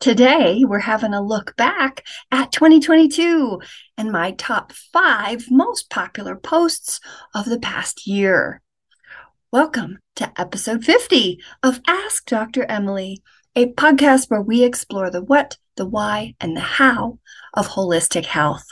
Today, 0.00 0.64
we're 0.64 0.78
having 0.78 1.12
a 1.12 1.20
look 1.20 1.54
back 1.56 2.06
at 2.32 2.52
2022 2.52 3.60
and 3.98 4.10
my 4.10 4.30
top 4.30 4.72
five 4.72 5.50
most 5.50 5.90
popular 5.90 6.36
posts 6.36 7.00
of 7.34 7.44
the 7.44 7.58
past 7.58 8.06
year. 8.06 8.62
Welcome 9.52 9.98
to 10.16 10.32
episode 10.40 10.86
50 10.86 11.42
of 11.62 11.82
Ask 11.86 12.24
Dr. 12.24 12.64
Emily, 12.64 13.22
a 13.54 13.74
podcast 13.74 14.30
where 14.30 14.40
we 14.40 14.64
explore 14.64 15.10
the 15.10 15.22
what, 15.22 15.58
the 15.76 15.84
why, 15.84 16.34
and 16.40 16.56
the 16.56 16.60
how 16.60 17.18
of 17.52 17.68
holistic 17.68 18.24
health. 18.24 18.64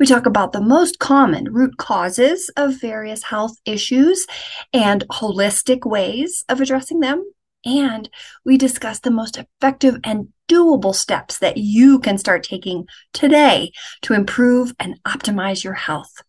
We 0.00 0.06
talk 0.06 0.26
about 0.26 0.50
the 0.50 0.60
most 0.60 0.98
common 0.98 1.52
root 1.52 1.76
causes 1.76 2.50
of 2.56 2.80
various 2.80 3.22
health 3.22 3.56
issues 3.66 4.26
and 4.72 5.04
holistic 5.12 5.88
ways 5.88 6.44
of 6.48 6.60
addressing 6.60 6.98
them 6.98 7.24
and 7.66 8.08
we 8.44 8.56
discuss 8.56 9.00
the 9.00 9.10
most 9.10 9.36
effective 9.36 9.96
and 10.04 10.28
doable 10.48 10.94
steps 10.94 11.38
that 11.38 11.56
you 11.56 11.98
can 11.98 12.16
start 12.16 12.44
taking 12.44 12.86
today 13.12 13.72
to 14.02 14.14
improve 14.14 14.74
and 14.78 15.02
optimize 15.02 15.64
your 15.64 15.74
health. 15.74 16.22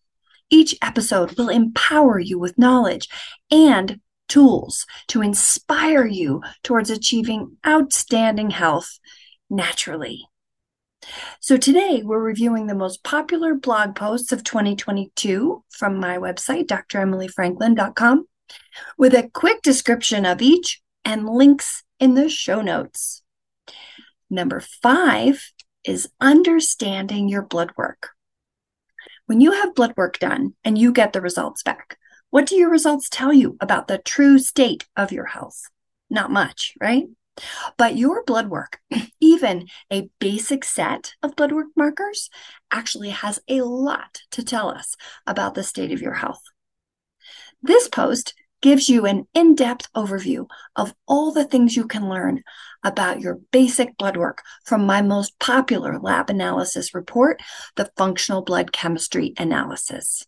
Each 0.50 0.74
episode 0.82 1.38
will 1.38 1.48
empower 1.48 2.18
you 2.18 2.38
with 2.38 2.58
knowledge 2.58 3.08
and 3.50 4.00
tools 4.28 4.86
to 5.08 5.22
inspire 5.22 6.06
you 6.06 6.42
towards 6.62 6.90
achieving 6.90 7.56
outstanding 7.66 8.50
health 8.50 8.98
naturally. 9.48 10.26
So, 11.40 11.56
today 11.56 12.02
we're 12.04 12.18
reviewing 12.18 12.66
the 12.66 12.74
most 12.74 13.04
popular 13.04 13.54
blog 13.54 13.94
posts 13.94 14.32
of 14.32 14.42
2022 14.42 15.64
from 15.70 15.98
my 15.98 16.18
website, 16.18 16.66
dremilyfranklin.com, 16.66 18.26
with 18.98 19.14
a 19.14 19.30
quick 19.32 19.62
description 19.62 20.26
of 20.26 20.42
each 20.42 20.82
and 21.04 21.28
links 21.28 21.82
in 21.98 22.14
the 22.14 22.28
show 22.28 22.60
notes. 22.60 23.22
Number 24.30 24.60
five 24.60 25.52
is 25.84 26.08
understanding 26.20 27.28
your 27.28 27.42
blood 27.42 27.72
work. 27.76 28.10
When 29.26 29.40
you 29.40 29.52
have 29.52 29.74
blood 29.74 29.94
work 29.96 30.18
done 30.18 30.54
and 30.64 30.78
you 30.78 30.92
get 30.92 31.12
the 31.12 31.20
results 31.20 31.62
back, 31.62 31.98
what 32.30 32.46
do 32.46 32.56
your 32.56 32.70
results 32.70 33.08
tell 33.08 33.32
you 33.32 33.56
about 33.60 33.88
the 33.88 33.98
true 33.98 34.38
state 34.38 34.86
of 34.96 35.12
your 35.12 35.24
health? 35.24 35.62
Not 36.10 36.30
much, 36.30 36.74
right? 36.80 37.06
But 37.76 37.96
your 37.96 38.24
blood 38.24 38.48
work, 38.48 38.80
even 39.20 39.68
a 39.90 40.10
basic 40.18 40.64
set 40.64 41.14
of 41.22 41.36
blood 41.36 41.52
work 41.52 41.68
markers, 41.76 42.30
actually 42.70 43.10
has 43.10 43.40
a 43.48 43.62
lot 43.62 44.22
to 44.32 44.42
tell 44.42 44.68
us 44.68 44.94
about 45.26 45.54
the 45.54 45.62
state 45.62 45.92
of 45.92 46.02
your 46.02 46.14
health. 46.14 46.42
This 47.62 47.88
post 47.88 48.34
gives 48.60 48.88
you 48.88 49.06
an 49.06 49.26
in 49.34 49.54
depth 49.54 49.88
overview 49.94 50.46
of 50.74 50.94
all 51.06 51.32
the 51.32 51.44
things 51.44 51.76
you 51.76 51.86
can 51.86 52.08
learn 52.08 52.42
about 52.82 53.20
your 53.20 53.38
basic 53.52 53.96
blood 53.96 54.16
work 54.16 54.42
from 54.64 54.84
my 54.86 55.02
most 55.02 55.38
popular 55.38 55.98
lab 55.98 56.30
analysis 56.30 56.94
report, 56.94 57.40
the 57.76 57.90
Functional 57.96 58.42
Blood 58.42 58.72
Chemistry 58.72 59.34
Analysis. 59.38 60.24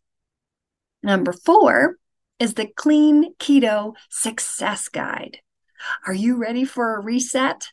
Number 1.02 1.32
four 1.32 1.96
is 2.38 2.54
the 2.54 2.66
Clean 2.66 3.34
Keto 3.38 3.94
Success 4.08 4.88
Guide. 4.88 5.38
Are 6.06 6.14
you 6.14 6.36
ready 6.36 6.64
for 6.64 6.94
a 6.94 7.00
reset? 7.00 7.68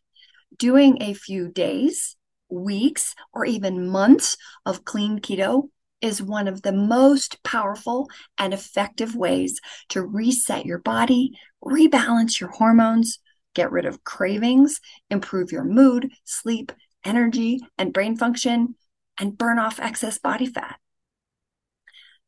Doing 0.57 1.01
a 1.01 1.13
few 1.13 1.49
days, 1.49 2.15
weeks, 2.49 3.15
or 3.33 3.45
even 3.45 3.89
months 3.89 4.37
of 4.65 4.85
clean 4.85 5.19
keto 5.19 5.69
is 6.01 6.21
one 6.21 6.47
of 6.47 6.61
the 6.61 6.71
most 6.71 7.41
powerful 7.43 8.09
and 8.37 8.53
effective 8.53 9.15
ways 9.15 9.59
to 9.89 10.01
reset 10.01 10.65
your 10.65 10.79
body, 10.79 11.37
rebalance 11.63 12.39
your 12.39 12.49
hormones, 12.49 13.19
get 13.53 13.71
rid 13.71 13.85
of 13.85 14.03
cravings, 14.03 14.79
improve 15.09 15.51
your 15.51 15.63
mood, 15.63 16.11
sleep, 16.23 16.71
energy, 17.03 17.59
and 17.77 17.93
brain 17.93 18.15
function, 18.15 18.75
and 19.19 19.37
burn 19.37 19.57
off 19.57 19.79
excess 19.79 20.19
body 20.19 20.45
fat. 20.45 20.79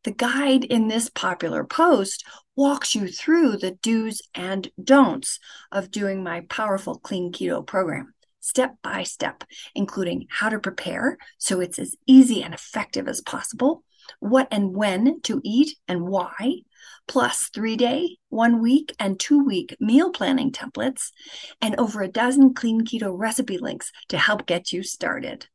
The 0.04 0.12
guide 0.12 0.64
in 0.64 0.88
this 0.88 1.10
popular 1.10 1.64
post 1.64 2.26
walks 2.56 2.96
you 2.96 3.08
through 3.10 3.58
the 3.58 3.72
do's 3.72 4.22
and 4.34 4.70
don'ts 4.82 5.40
of 5.72 5.92
doing 5.92 6.24
my 6.24 6.42
powerful 6.50 6.98
clean 6.98 7.32
keto 7.32 7.66
program 7.66 8.14
step 8.40 8.76
by 8.84 9.04
step, 9.04 9.44
including 9.76 10.28
how 10.30 10.50
to 10.50 10.60
prepare 10.60 11.18
so 11.38 11.60
it's 11.60 11.80
as 11.80 11.96
easy 12.06 12.44
and 12.44 12.54
effective 12.54 13.08
as 13.08 13.22
possible, 13.22 13.84
what 14.20 14.48
and 14.52 14.76
when 14.76 15.22
to 15.22 15.42
eat 15.44 15.78
and 15.88 16.08
why, 16.08 16.62
plus 17.08 17.50
three 17.50 17.76
day, 17.76 18.18
one 18.30 18.62
week, 18.62 18.96
and 19.00 19.20
two 19.20 19.44
week 19.44 19.76
meal 19.80 20.12
planning 20.12 20.52
templates, 20.52 21.10
and 21.62 21.76
over 21.78 22.02
a 22.02 22.08
dozen 22.08 22.54
clean 22.54 22.82
keto 22.82 23.14
recipe 23.16 23.58
links 23.58 23.92
to 24.08 24.18
help 24.18 24.46
get 24.46 24.72
you 24.72 24.84
started. 24.84 25.48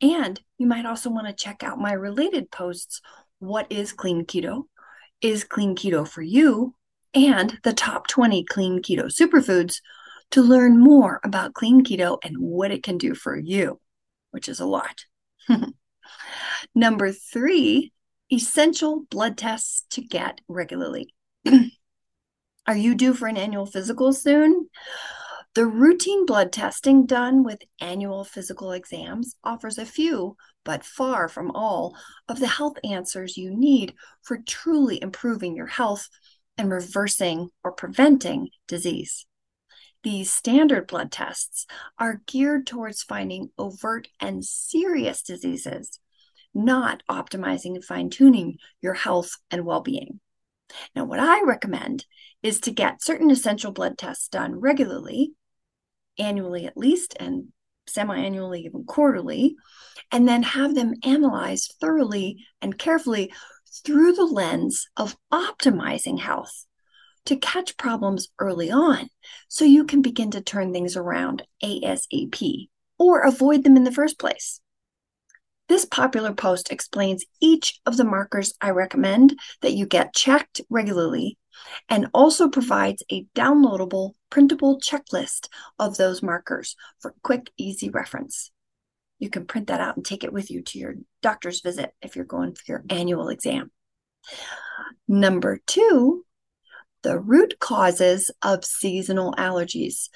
And 0.00 0.40
you 0.58 0.66
might 0.66 0.86
also 0.86 1.10
want 1.10 1.26
to 1.26 1.32
check 1.32 1.62
out 1.62 1.78
my 1.78 1.92
related 1.92 2.50
posts 2.50 3.00
What 3.40 3.70
is 3.70 3.92
clean 3.92 4.24
keto? 4.24 4.64
Is 5.20 5.44
clean 5.44 5.74
keto 5.74 6.06
for 6.06 6.22
you? 6.22 6.74
And 7.14 7.58
the 7.62 7.72
top 7.72 8.06
20 8.06 8.44
clean 8.44 8.82
keto 8.82 9.06
superfoods 9.06 9.80
to 10.30 10.42
learn 10.42 10.78
more 10.78 11.20
about 11.24 11.54
clean 11.54 11.84
keto 11.84 12.18
and 12.22 12.36
what 12.38 12.70
it 12.70 12.82
can 12.82 12.98
do 12.98 13.14
for 13.14 13.36
you, 13.36 13.80
which 14.30 14.48
is 14.48 14.60
a 14.60 14.66
lot. 14.66 15.04
Number 16.74 17.12
three, 17.12 17.92
essential 18.32 19.04
blood 19.10 19.38
tests 19.38 19.84
to 19.90 20.02
get 20.02 20.40
regularly. 20.48 21.14
Are 22.66 22.76
you 22.76 22.94
due 22.94 23.14
for 23.14 23.28
an 23.28 23.38
annual 23.38 23.66
physical 23.66 24.12
soon? 24.12 24.68
The 25.54 25.66
routine 25.66 26.26
blood 26.26 26.52
testing 26.52 27.06
done 27.06 27.42
with 27.42 27.62
annual 27.80 28.24
physical 28.24 28.72
exams 28.72 29.34
offers 29.42 29.78
a 29.78 29.86
few, 29.86 30.36
but 30.64 30.84
far 30.84 31.28
from 31.28 31.50
all, 31.52 31.96
of 32.28 32.38
the 32.38 32.46
health 32.46 32.76
answers 32.84 33.38
you 33.38 33.56
need 33.56 33.94
for 34.22 34.38
truly 34.46 35.00
improving 35.02 35.56
your 35.56 35.66
health 35.66 36.08
and 36.58 36.70
reversing 36.70 37.48
or 37.64 37.72
preventing 37.72 38.50
disease. 38.66 39.26
These 40.04 40.32
standard 40.32 40.86
blood 40.86 41.10
tests 41.10 41.66
are 41.98 42.22
geared 42.26 42.66
towards 42.66 43.02
finding 43.02 43.50
overt 43.58 44.08
and 44.20 44.44
serious 44.44 45.22
diseases, 45.22 45.98
not 46.54 47.02
optimizing 47.10 47.74
and 47.74 47.84
fine 47.84 48.08
tuning 48.08 48.58
your 48.80 48.94
health 48.94 49.32
and 49.50 49.64
well 49.64 49.80
being. 49.80 50.20
Now, 50.94 51.04
what 51.04 51.18
I 51.18 51.42
recommend 51.42 52.06
is 52.42 52.60
to 52.60 52.70
get 52.70 53.02
certain 53.02 53.30
essential 53.30 53.72
blood 53.72 53.98
tests 53.98 54.28
done 54.28 54.60
regularly, 54.60 55.32
annually 56.18 56.66
at 56.66 56.76
least, 56.76 57.16
and 57.18 57.52
semi 57.88 58.16
annually, 58.16 58.62
even 58.62 58.84
quarterly, 58.84 59.56
and 60.12 60.28
then 60.28 60.44
have 60.44 60.76
them 60.76 60.94
analyzed 61.02 61.74
thoroughly 61.80 62.46
and 62.62 62.78
carefully 62.78 63.32
through 63.84 64.12
the 64.12 64.24
lens 64.24 64.86
of 64.96 65.16
optimizing 65.32 66.20
health 66.20 66.66
to 67.28 67.36
catch 67.36 67.76
problems 67.76 68.28
early 68.38 68.70
on 68.70 69.08
so 69.48 69.64
you 69.64 69.84
can 69.84 70.00
begin 70.00 70.30
to 70.30 70.40
turn 70.40 70.72
things 70.72 70.96
around 70.96 71.42
ASAP 71.62 72.68
or 72.98 73.20
avoid 73.20 73.64
them 73.64 73.76
in 73.76 73.84
the 73.84 73.92
first 73.92 74.18
place. 74.18 74.60
This 75.68 75.84
popular 75.84 76.32
post 76.32 76.72
explains 76.72 77.26
each 77.42 77.80
of 77.84 77.98
the 77.98 78.04
markers 78.04 78.54
I 78.62 78.70
recommend 78.70 79.38
that 79.60 79.74
you 79.74 79.84
get 79.84 80.14
checked 80.14 80.62
regularly 80.70 81.36
and 81.90 82.08
also 82.14 82.48
provides 82.48 83.02
a 83.12 83.26
downloadable 83.34 84.12
printable 84.30 84.80
checklist 84.80 85.48
of 85.78 85.98
those 85.98 86.22
markers 86.22 86.76
for 87.00 87.14
quick, 87.22 87.50
easy 87.58 87.90
reference. 87.90 88.50
You 89.18 89.28
can 89.28 89.44
print 89.44 89.66
that 89.66 89.80
out 89.80 89.96
and 89.96 90.06
take 90.06 90.24
it 90.24 90.32
with 90.32 90.50
you 90.50 90.62
to 90.62 90.78
your 90.78 90.94
doctor's 91.20 91.60
visit 91.60 91.92
if 92.00 92.16
you're 92.16 92.24
going 92.24 92.54
for 92.54 92.62
your 92.66 92.84
annual 92.88 93.28
exam. 93.28 93.70
Number 95.06 95.60
two 95.66 96.24
the 97.02 97.18
root 97.18 97.54
causes 97.60 98.30
of 98.42 98.64
seasonal 98.64 99.32
allergies. 99.34 100.08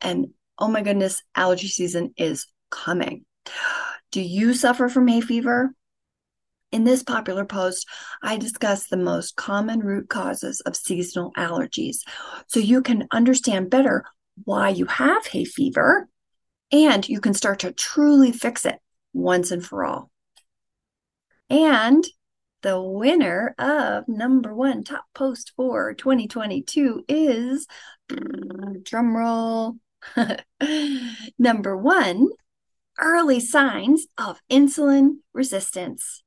And 0.00 0.28
oh 0.58 0.68
my 0.68 0.82
goodness, 0.82 1.22
allergy 1.34 1.68
season 1.68 2.12
is 2.16 2.46
coming. 2.70 3.24
Do 4.12 4.20
you 4.20 4.54
suffer 4.54 4.88
from 4.88 5.08
hay 5.08 5.20
fever? 5.20 5.72
In 6.72 6.84
this 6.84 7.02
popular 7.02 7.44
post, 7.44 7.86
I 8.22 8.36
discuss 8.36 8.88
the 8.88 8.96
most 8.96 9.36
common 9.36 9.80
root 9.80 10.08
causes 10.08 10.60
of 10.62 10.76
seasonal 10.76 11.32
allergies 11.36 11.98
so 12.48 12.60
you 12.60 12.82
can 12.82 13.06
understand 13.12 13.70
better 13.70 14.04
why 14.44 14.70
you 14.70 14.84
have 14.86 15.26
hay 15.26 15.44
fever 15.44 16.08
and 16.72 17.08
you 17.08 17.20
can 17.20 17.34
start 17.34 17.60
to 17.60 17.72
truly 17.72 18.32
fix 18.32 18.66
it 18.66 18.78
once 19.12 19.50
and 19.50 19.64
for 19.64 19.84
all. 19.84 20.10
And 21.48 22.04
the 22.66 22.82
winner 22.82 23.54
of 23.60 24.08
number 24.08 24.52
one 24.52 24.82
top 24.82 25.04
post 25.14 25.52
for 25.54 25.94
2022 25.94 27.04
is 27.06 27.64
drumroll 28.10 29.78
number 31.38 31.76
one 31.76 32.26
early 32.98 33.38
signs 33.38 34.08
of 34.18 34.40
insulin 34.50 35.18
resistance 35.32 36.24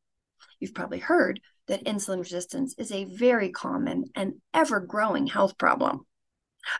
you've 0.62 0.74
probably 0.74 1.00
heard 1.00 1.42
that 1.68 1.84
insulin 1.84 2.20
resistance 2.20 2.74
is 2.78 2.94
a 2.94 3.04
very 3.04 3.50
common 3.50 4.06
and 4.16 4.36
ever 4.54 4.80
growing 4.80 5.28
health 5.28 5.58
problem 5.58 6.06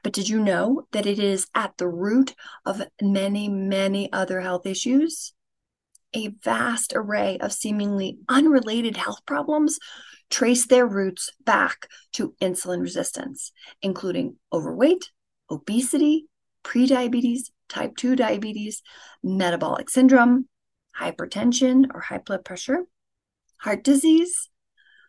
But 0.04 0.14
did 0.14 0.30
you 0.30 0.40
know 0.40 0.88
that 0.94 1.06
it 1.06 1.20
is 1.20 1.48
at 1.54 1.78
the 1.78 1.88
root 1.90 2.34
of 2.66 2.82
many, 3.02 3.50
many 3.50 4.12
other 4.12 4.42
health 4.42 4.66
issues? 4.66 5.34
A 6.16 6.30
vast 6.44 6.94
array 6.96 7.38
of 7.40 7.54
seemingly 7.54 8.18
unrelated 8.28 8.98
health 8.98 9.26
problems 9.26 9.80
trace 10.30 10.66
their 10.66 10.88
roots 10.88 11.32
back 11.46 11.88
to 12.14 12.34
insulin 12.42 12.82
resistance, 12.82 13.52
including 13.82 14.38
overweight, 14.52 15.12
obesity, 15.52 16.26
prediabetes, 16.64 17.52
type 17.68 17.96
2 17.96 18.16
diabetes, 18.16 18.82
metabolic 19.24 19.90
syndrome, 19.90 20.48
hypertension 21.00 21.86
or 21.94 22.02
high 22.02 22.18
blood 22.18 22.44
pressure, 22.44 22.86
heart 23.58 23.84
disease, 23.84 24.50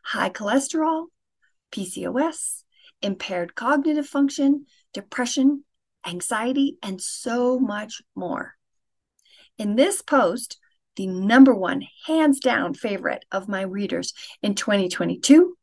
high 0.03 0.31
cholesterol, 0.31 1.07
PCOS, 1.73 2.63
impaired 3.03 3.55
cognitive 3.55 4.07
function, 4.07 4.67
depression, 4.93 5.65
anxiety, 6.07 6.79
and 6.83 7.01
so 7.01 7.59
much 7.59 8.03
more. 8.15 8.55
In 9.59 9.77
this 9.77 10.03
post, 10.03 10.59
the 10.97 11.07
number 11.07 11.55
one, 11.55 11.87
hands 12.07 12.41
down 12.41 12.75
favorite 12.75 13.25
of 13.31 13.49
my 13.49 13.63
readers 13.63 14.13
in 14.43 14.55
2022, 14.55 15.57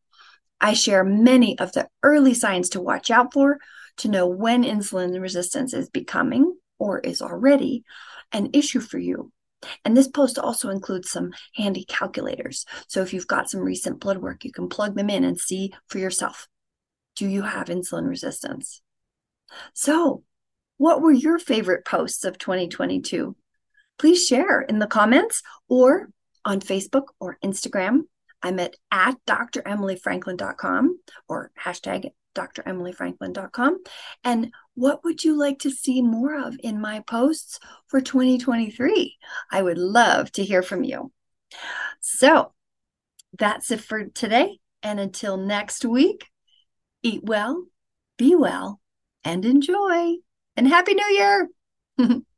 I 0.60 0.74
share 0.74 1.04
many 1.04 1.58
of 1.60 1.72
the 1.74 1.88
early 2.02 2.34
signs 2.34 2.70
to 2.70 2.82
watch 2.82 3.12
out 3.12 3.34
for 3.34 3.60
to 3.98 4.10
know 4.10 4.28
when 4.28 4.64
insulin 4.64 5.20
resistance 5.20 5.74
is 5.74 5.90
becoming 5.90 6.56
or 6.80 7.00
is 7.00 7.22
already 7.22 7.84
an 8.32 8.50
issue 8.54 8.80
for 8.80 8.98
you. 8.98 9.32
And 9.84 9.98
this 9.98 10.08
post 10.08 10.38
also 10.38 10.70
includes 10.70 11.10
some 11.10 11.34
handy 11.56 11.84
calculators. 11.84 12.66
So 12.88 13.02
if 13.02 13.14
you've 13.14 13.28
got 13.28 13.50
some 13.50 13.62
recent 13.62 14.00
blood 14.00 14.18
work, 14.18 14.46
you 14.46 14.52
can 14.52 14.70
plug 14.70 14.96
them 14.96 15.10
in 15.10 15.24
and 15.24 15.40
see 15.40 15.74
for 15.88 15.98
yourself. 15.98 16.48
Do 17.16 17.28
you 17.28 17.42
have 17.42 17.68
insulin 17.68 18.08
resistance? 18.08 18.82
So, 19.74 20.24
what 20.78 21.02
were 21.02 21.12
your 21.12 21.40
favorite 21.40 21.86
posts 21.86 22.24
of 22.24 22.38
2022? 22.38 23.36
Please 23.98 24.26
share 24.26 24.62
in 24.62 24.80
the 24.80 24.88
comments 24.88 25.42
or 25.68 26.10
on 26.46 26.60
Facebook 26.60 27.08
or 27.20 27.38
Instagram. 27.44 28.02
I'm 28.42 28.60
at, 28.60 28.76
at 28.92 29.16
dremilyfranklin.com 29.26 31.00
or 31.28 31.52
hashtag 31.60 32.12
dremilyfranklin.com. 32.36 33.84
And 34.24 34.54
what 34.76 35.04
would 35.04 35.24
you 35.24 35.38
like 35.38 35.60
to 35.60 35.72
see 35.72 36.02
more 36.02 36.40
of 36.40 36.56
in 36.64 36.80
my 36.80 37.00
posts 37.02 37.60
for 37.88 38.00
2023? 38.00 39.18
I 39.52 39.62
would 39.62 39.78
love 39.78 40.32
to 40.34 40.44
hear 40.44 40.62
from 40.62 40.84
you. 40.84 41.12
So 42.00 42.54
that's 43.38 43.72
it 43.72 43.82
for 43.82 44.06
today. 44.06 44.60
And 44.84 45.00
until 45.00 45.38
next 45.38 45.84
week, 45.84 46.28
eat 47.02 47.24
well, 47.24 47.66
be 48.18 48.36
well, 48.36 48.80
and 49.24 49.44
enjoy. 49.44 50.16
And 50.56 50.68
Happy 50.68 50.94
New 50.94 51.08
Year! 51.08 51.50